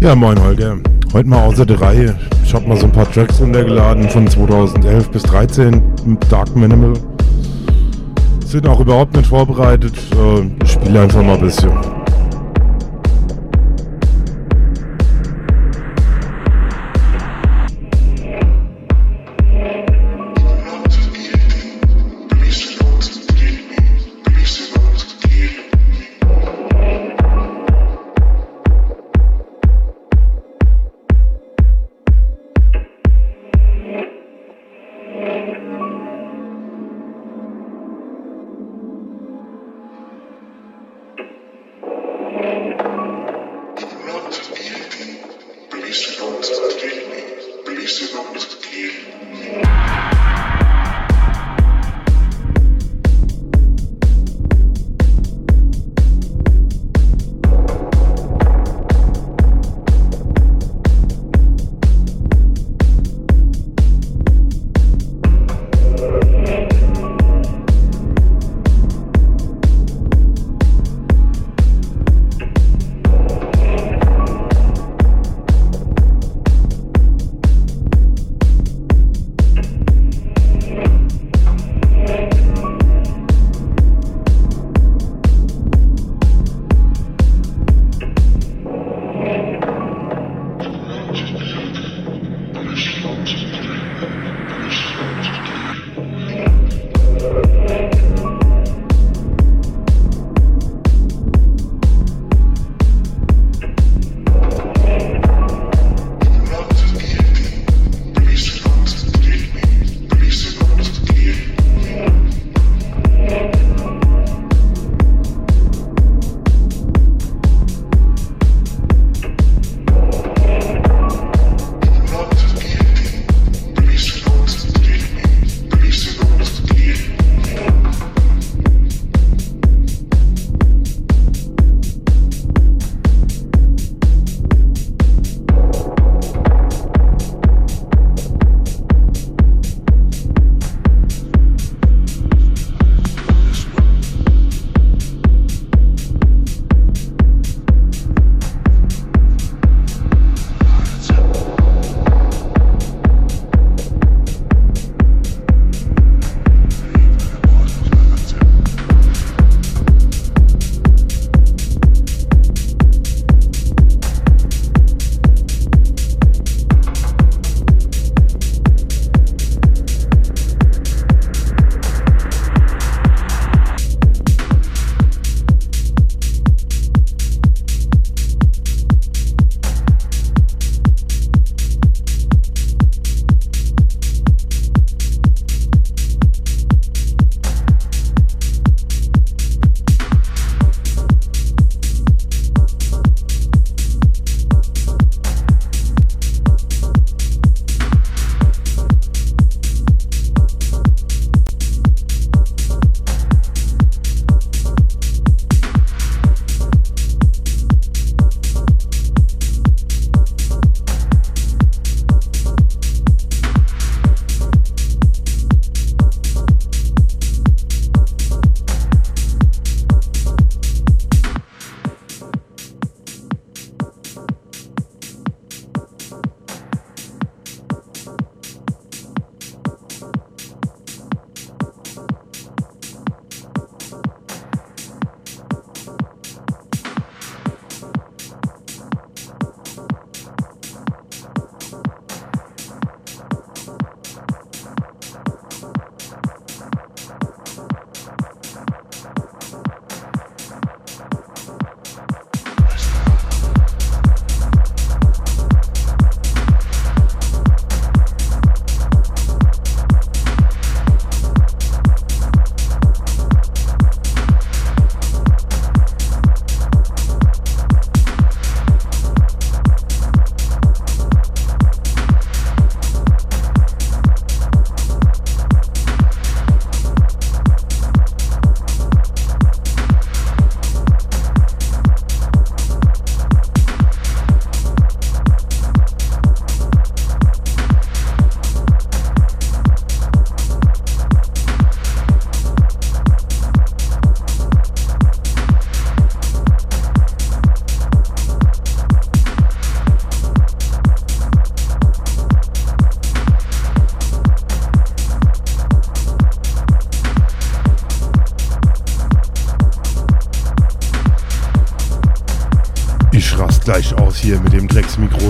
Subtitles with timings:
[0.00, 0.76] Ja, moin Holger.
[1.12, 2.16] Heute mal außer der Reihe.
[2.44, 6.92] Ich habe mal so ein paar Tracks runtergeladen von 2011 bis 2013 im Dark Minimal.
[8.46, 9.94] Sind auch überhaupt nicht vorbereitet.
[10.14, 11.72] Äh, ich spiele einfach mal ein bisschen.
[47.88, 48.27] She said,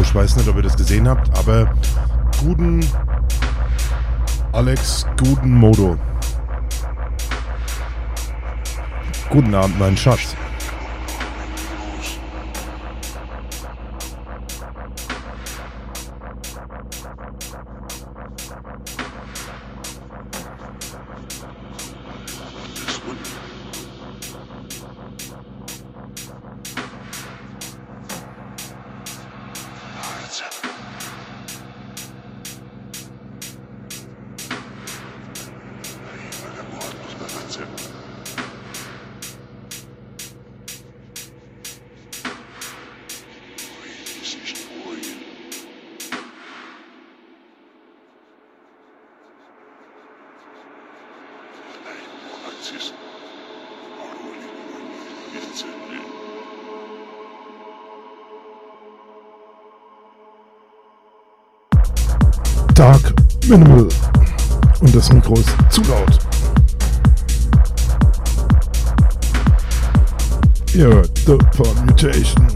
[0.08, 1.70] Ich weiß nicht, ob ihr das gesehen habt, aber
[2.40, 2.80] guten
[4.52, 5.98] Alex, guten Modo.
[9.28, 10.34] Guten Abend, mein Schatz.
[63.48, 63.88] Minimal.
[64.80, 66.18] Und das Mikro ist zu laut.
[70.74, 72.46] Ihr hört The Permutation.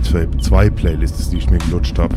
[0.00, 2.14] Zwei, zwei Playlists, die ich mir gelutscht habe.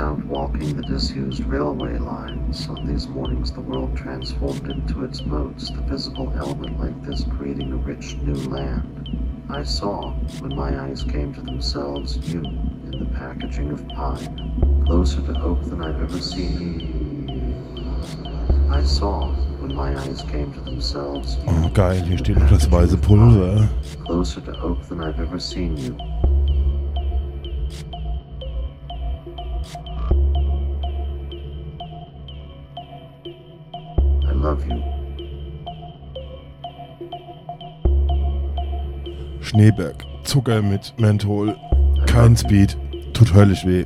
[0.00, 5.70] Out walking the disused railway lines, on these mornings the world transformed into its moats,
[5.70, 9.08] the visible element like this creating a rich new land.
[9.50, 12.42] I saw, when my eyes came to themselves, you
[12.98, 16.96] the packaging of pine closer to hope than I've ever seen.
[18.70, 21.38] I saw when my eyes came to themselves.
[21.46, 23.68] Oh, geil, hier steht noch das weiße Pulver.
[24.04, 25.96] Closer to hope than I've ever seen you.
[34.26, 34.82] I love you.
[39.40, 41.56] Schneeberg, Zucker mit Menthol,
[42.06, 42.76] kein Speed,
[43.18, 43.84] tut höllisch weh.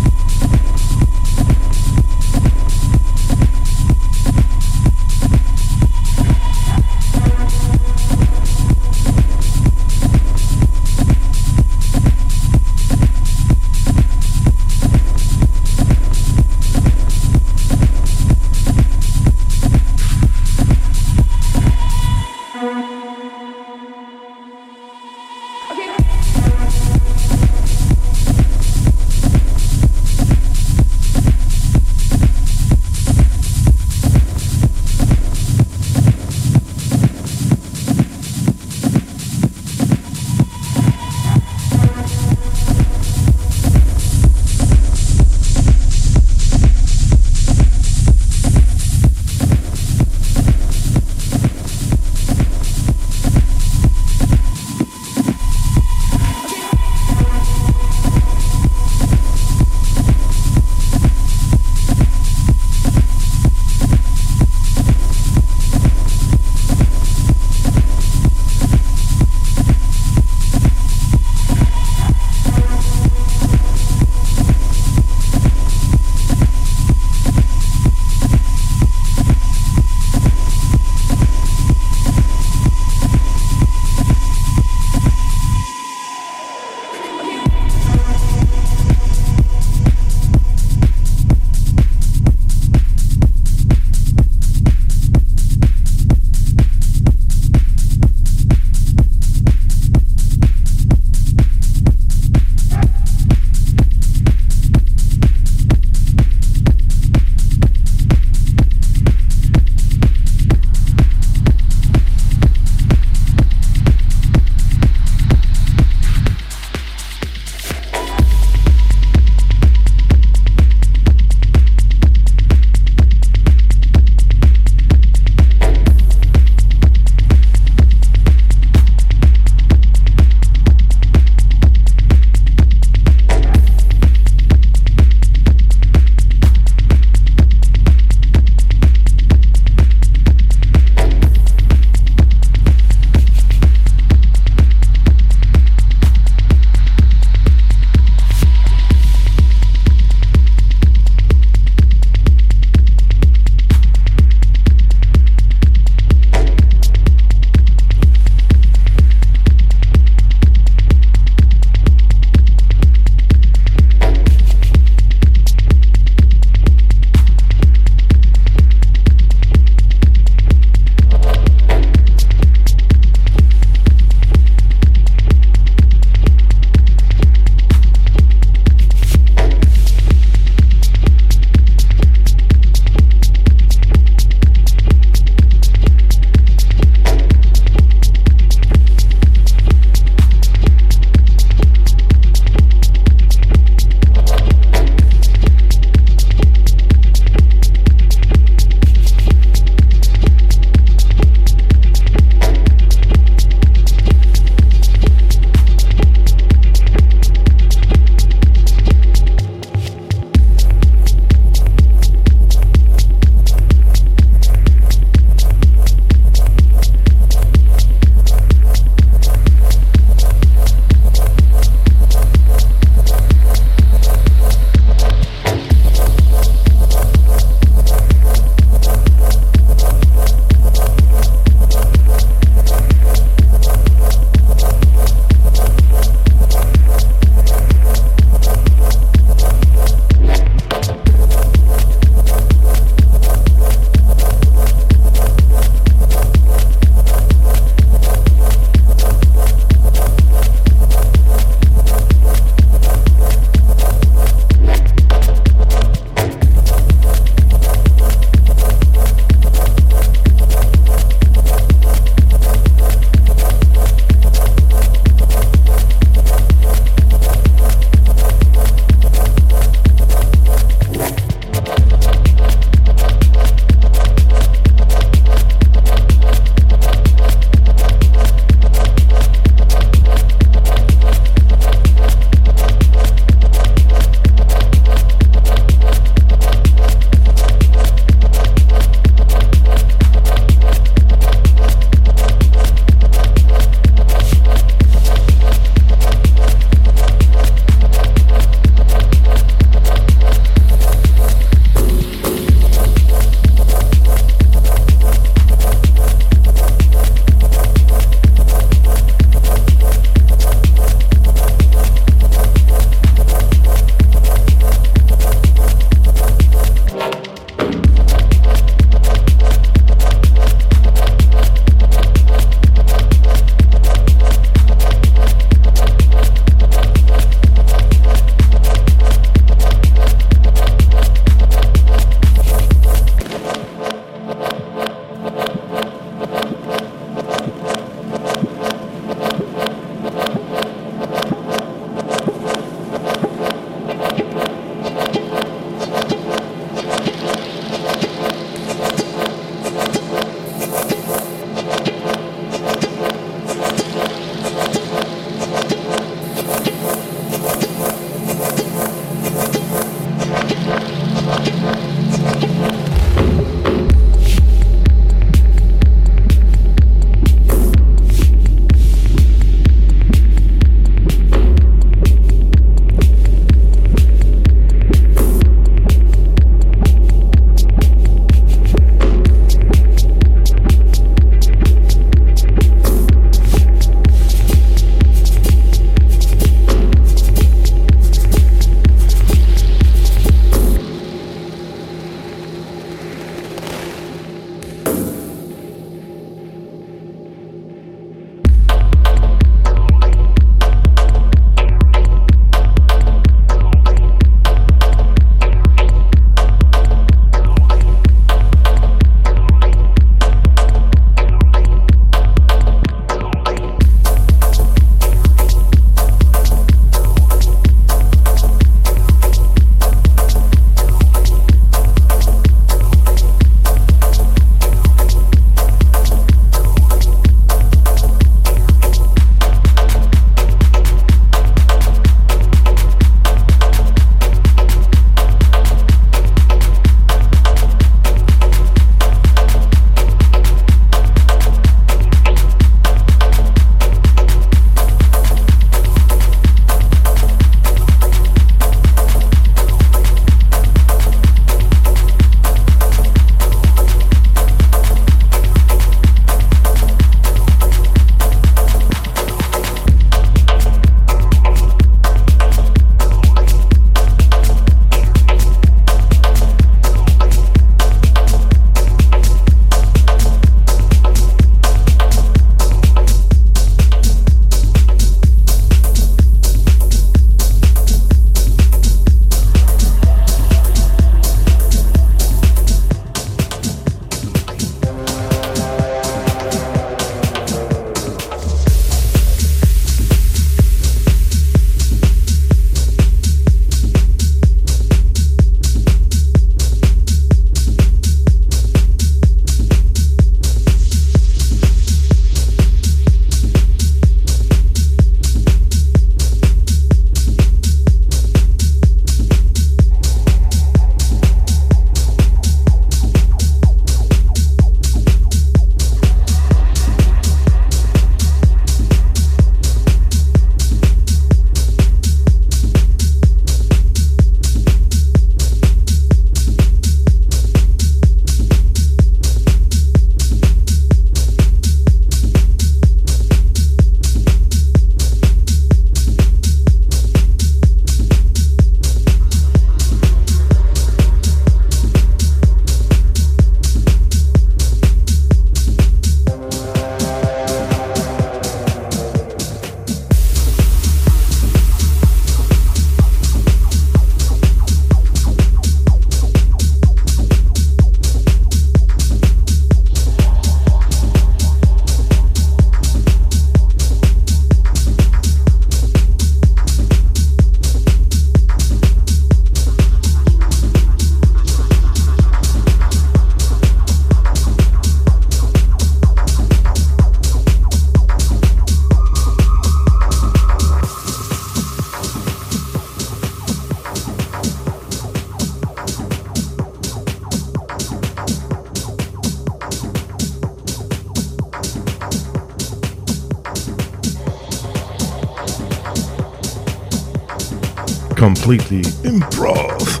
[598.46, 600.00] Completely improv.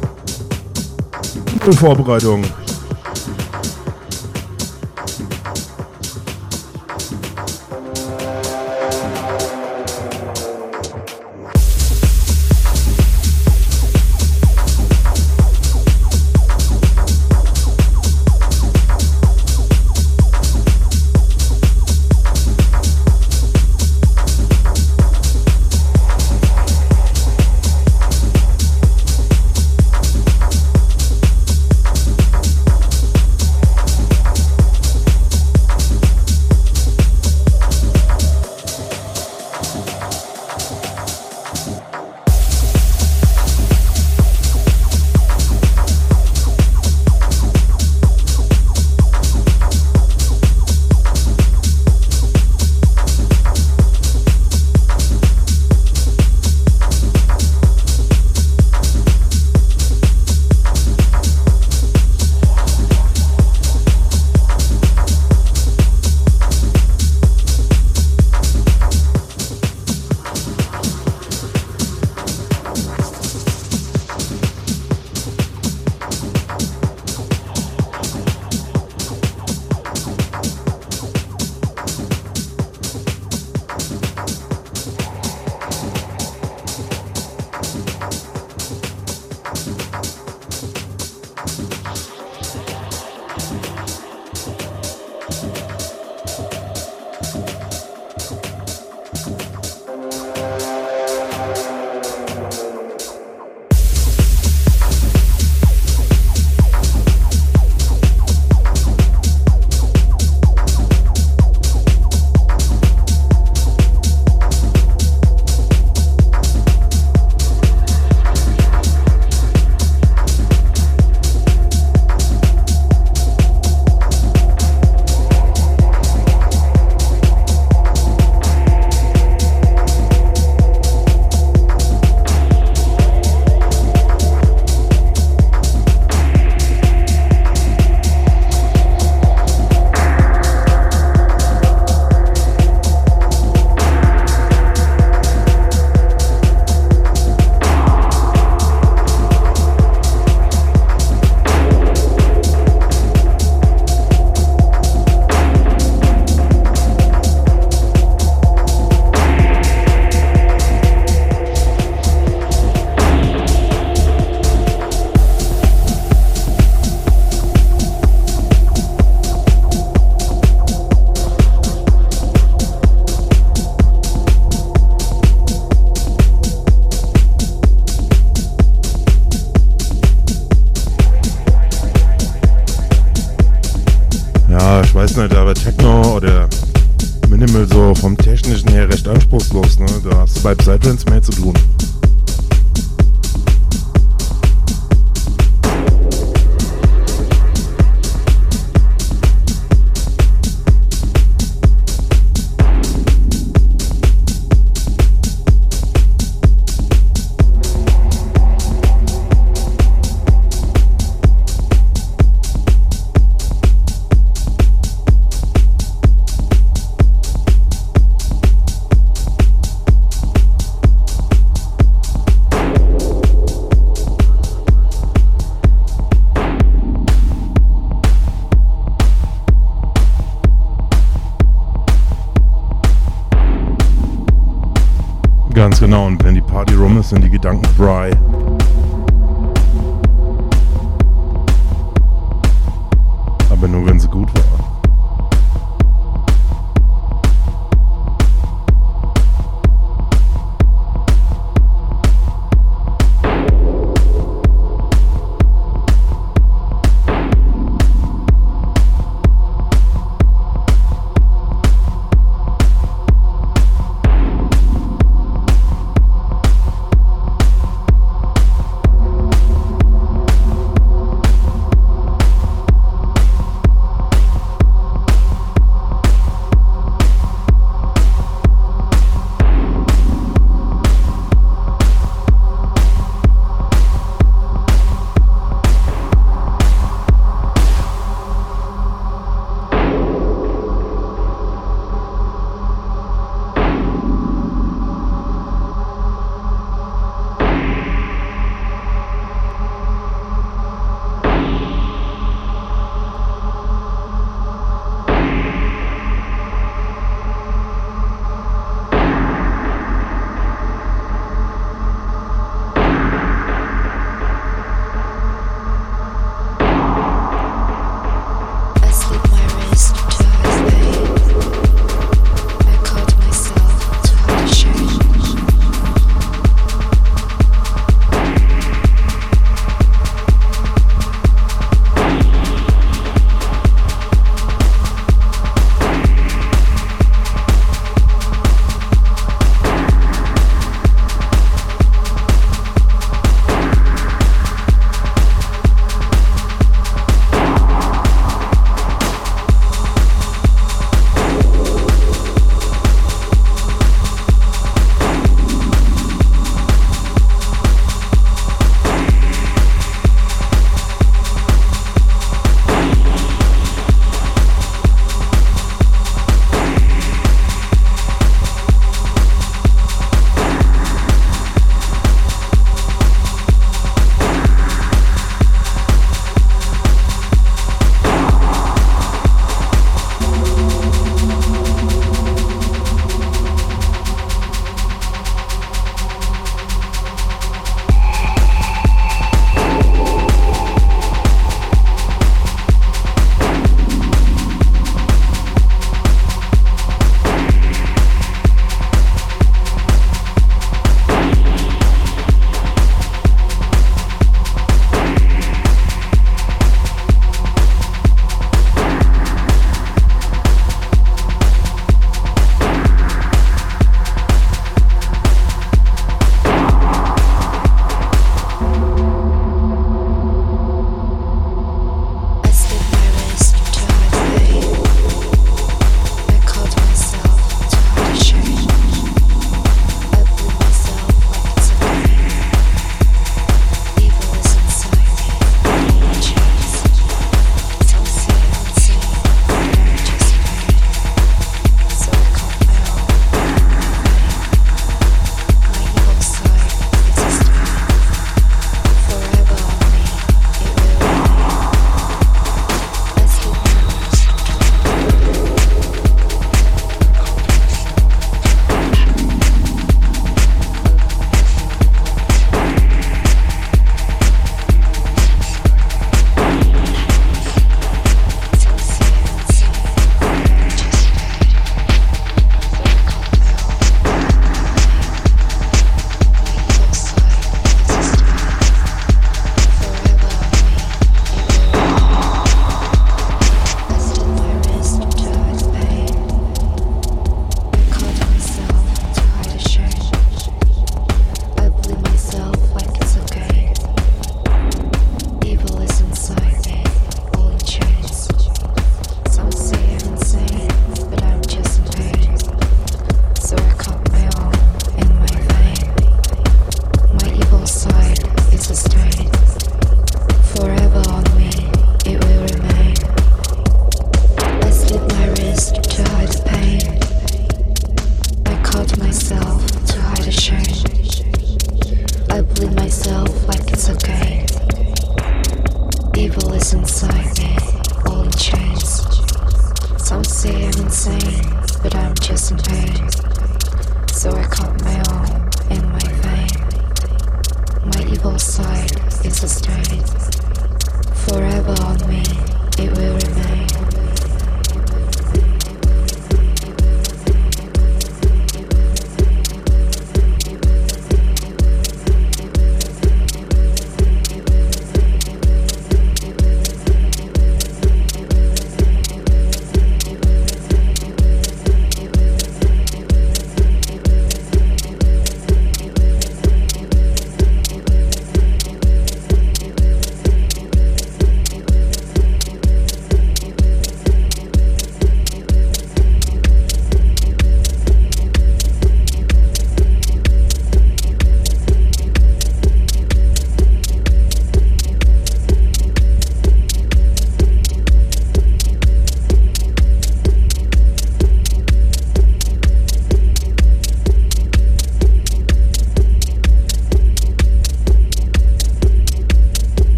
[1.80, 2.65] Vorbereitung.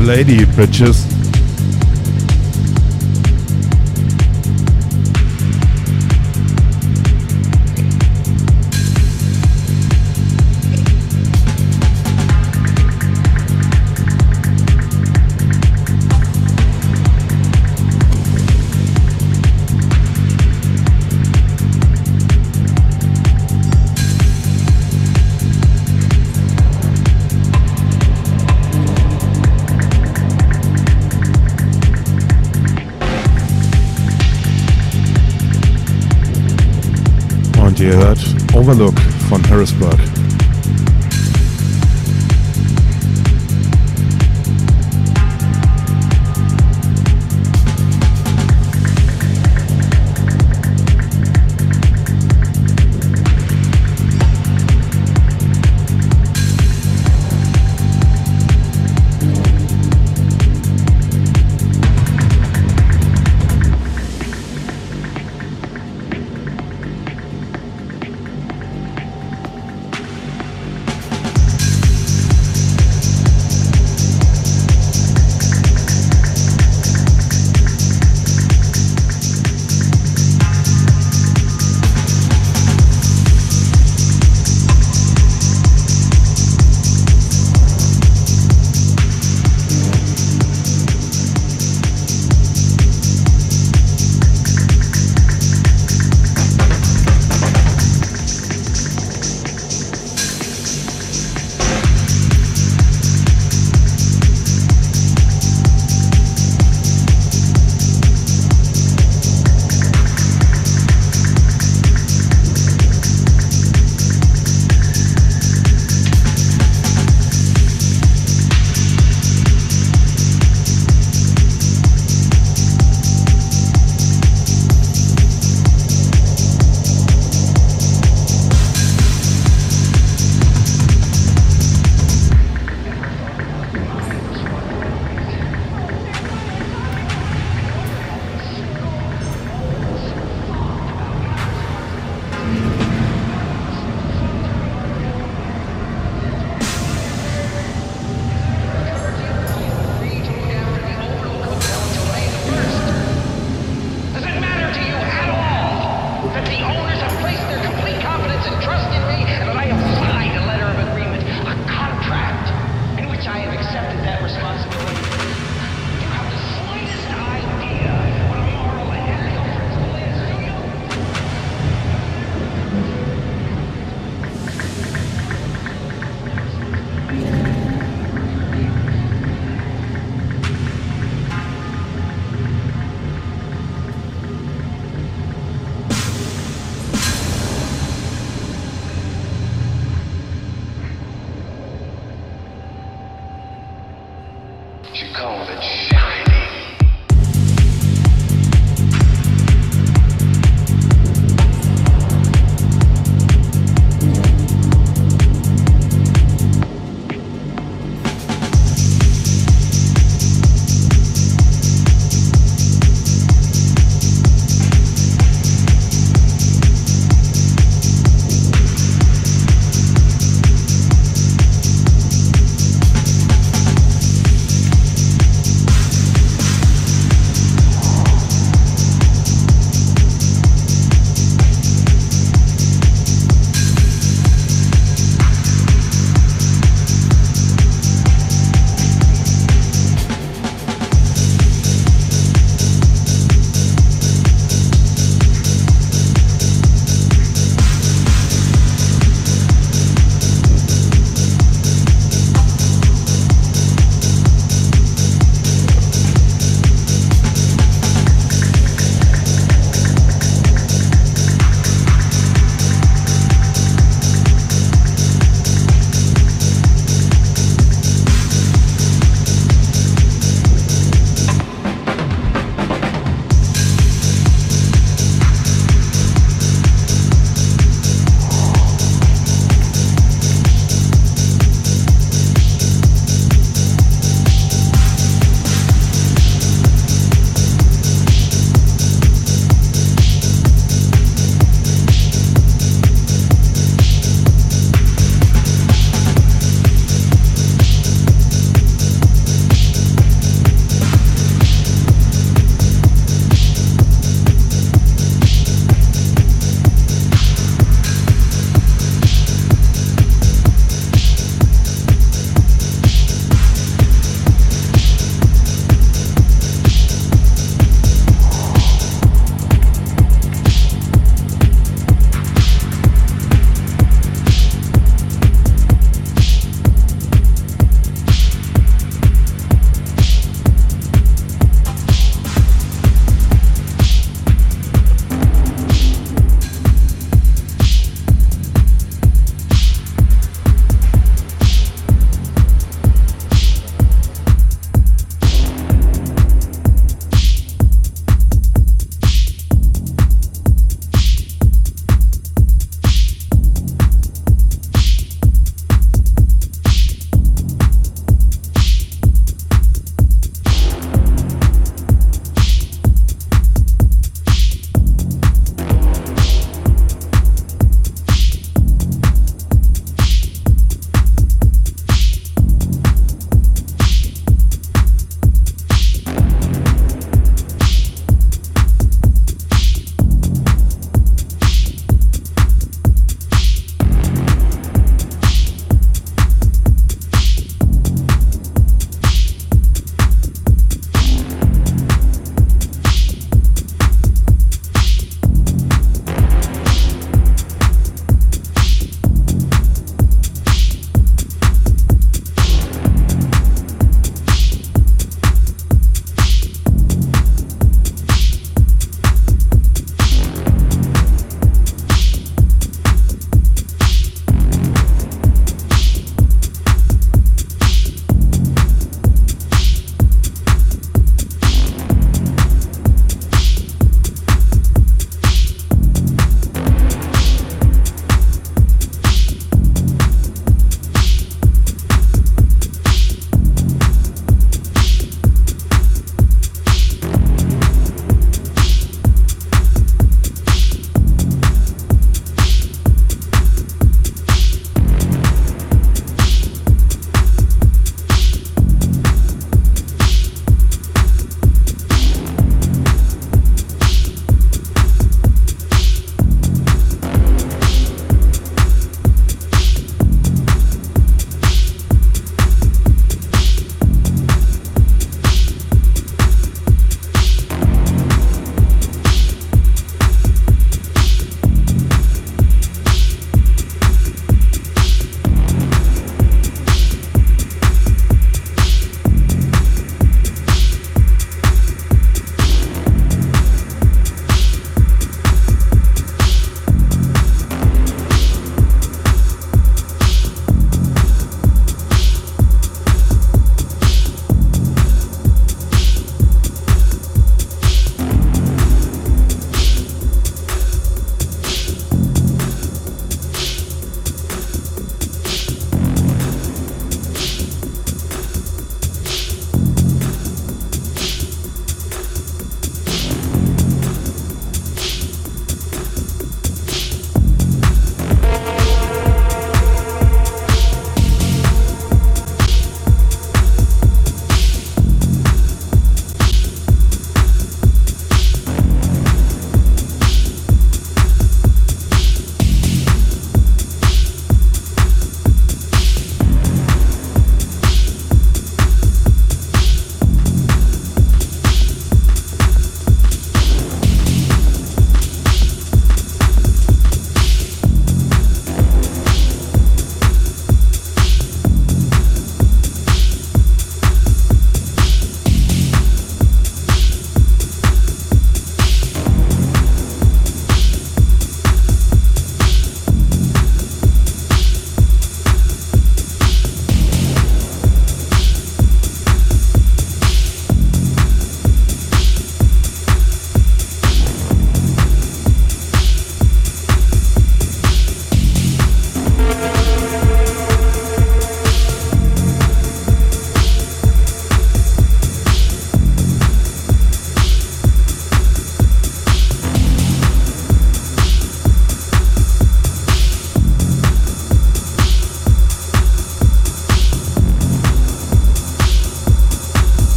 [0.00, 1.09] lady, but just
[38.70, 39.99] Overlook von Harrisburg.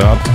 [0.00, 0.27] up.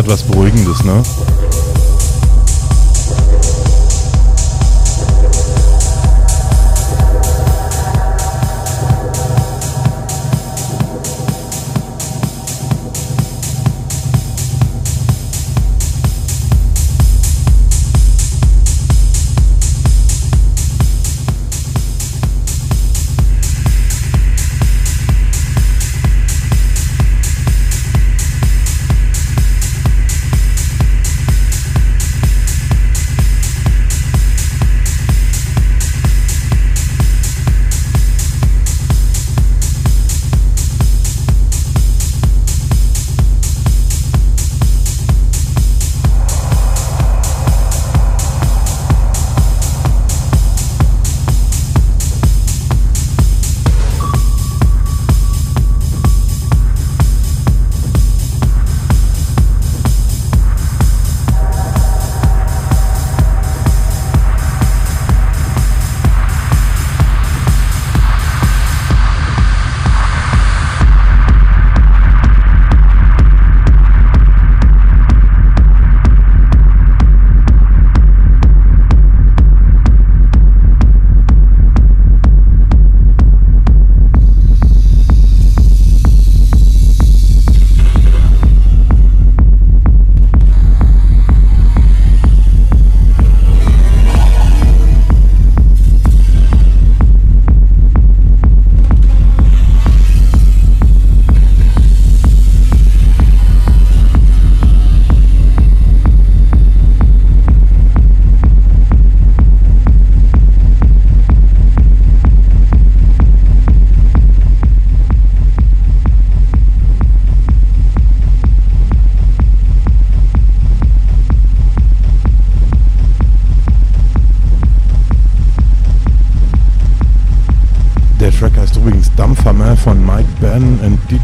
[0.00, 1.02] Hat was Beruhigendes, ne?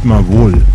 [0.06, 0.65] Dietmar Wohl.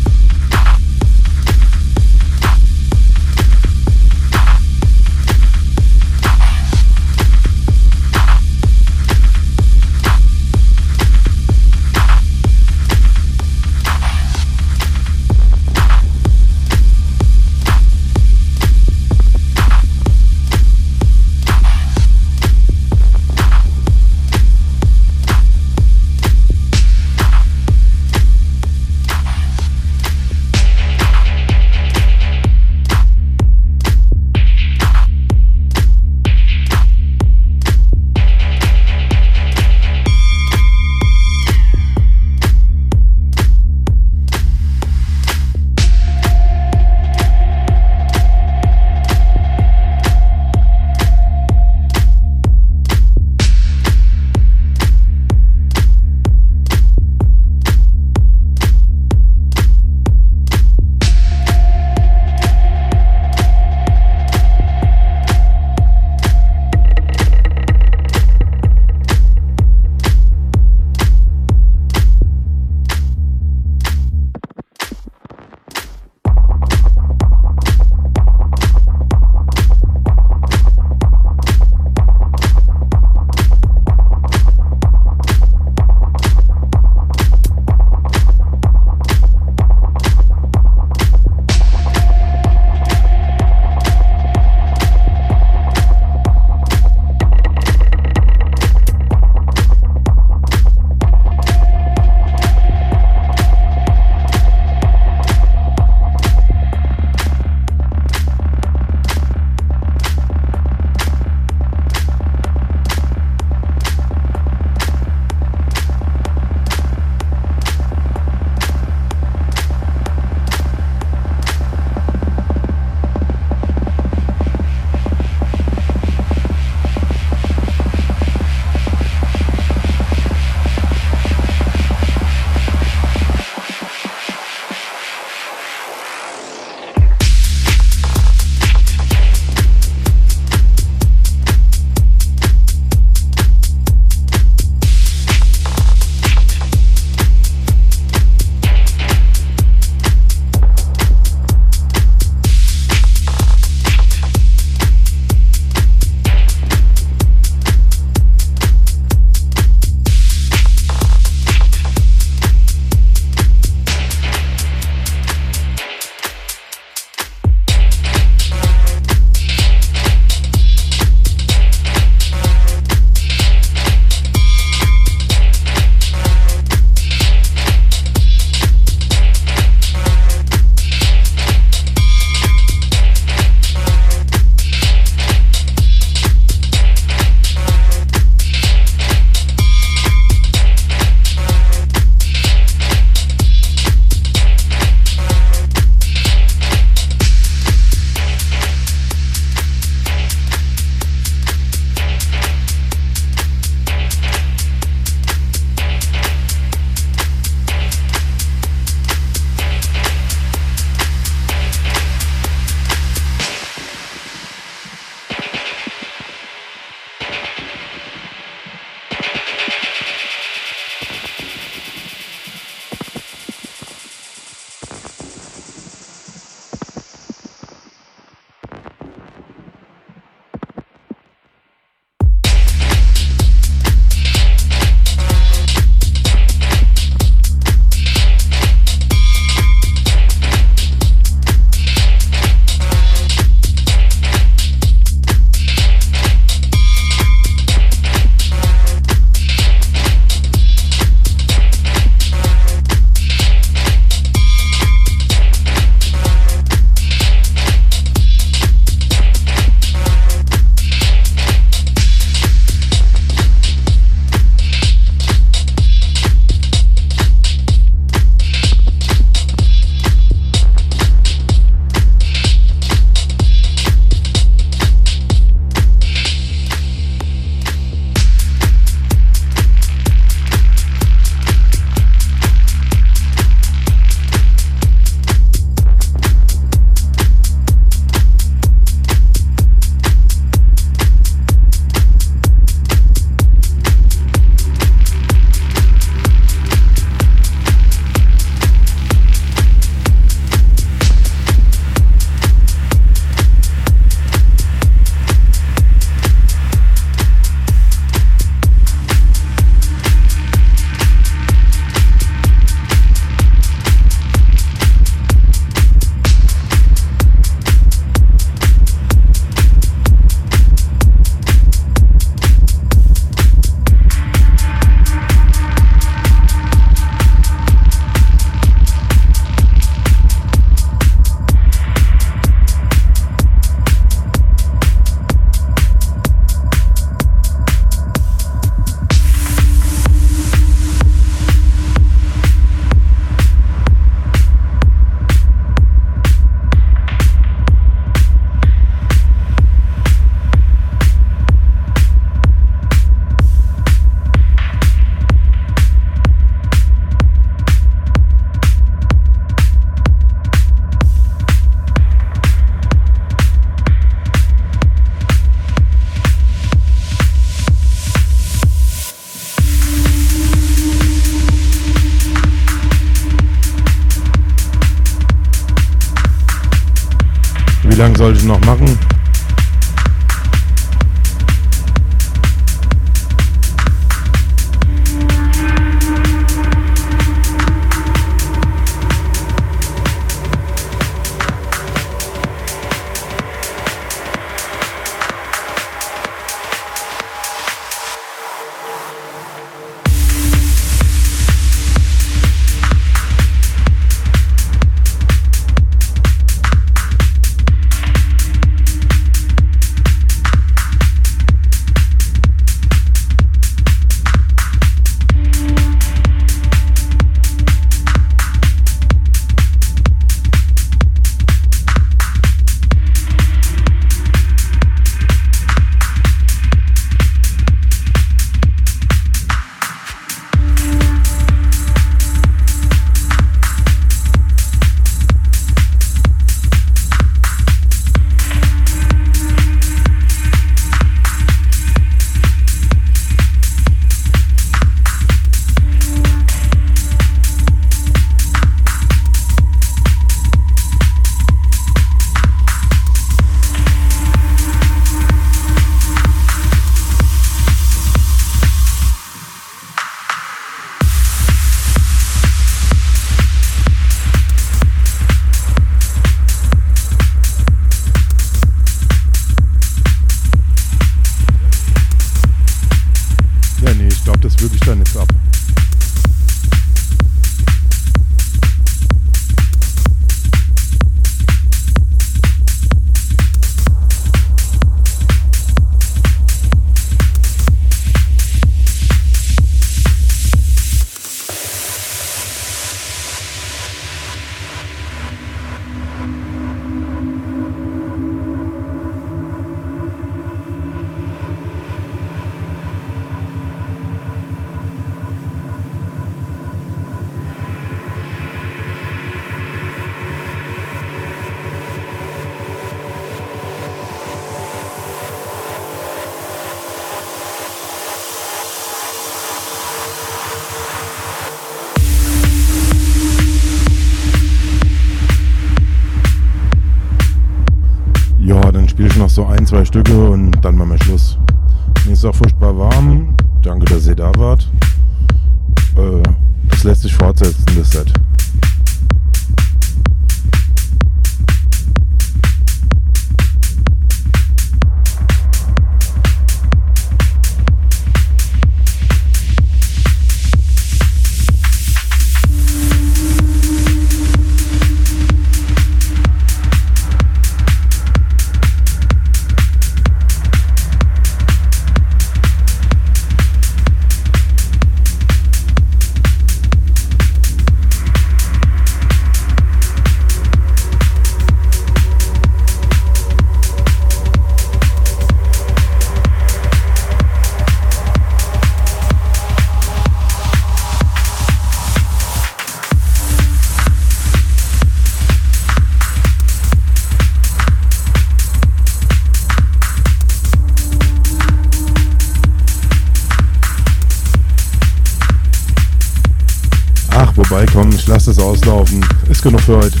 [598.27, 599.05] lass auslaufen.
[599.29, 600.00] Ist genug für heute.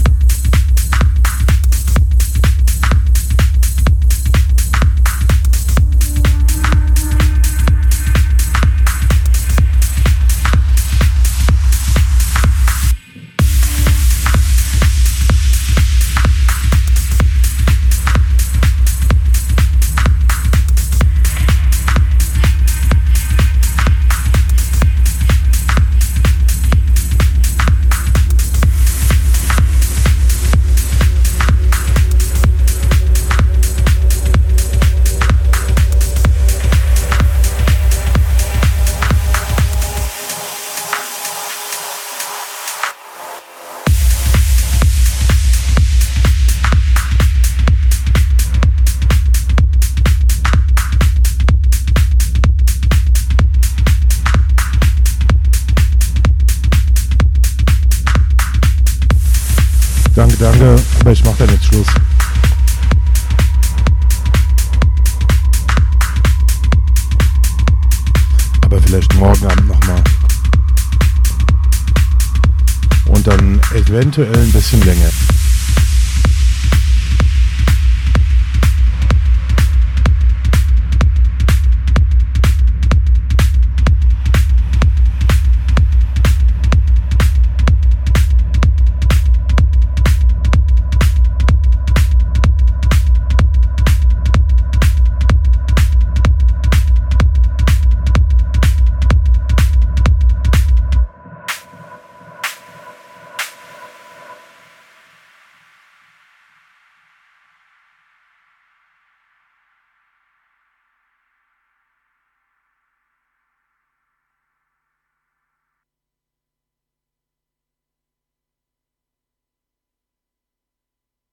[74.11, 75.10] eventuell ein bisschen länger.